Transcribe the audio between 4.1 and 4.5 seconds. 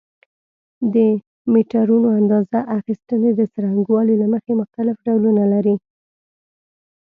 له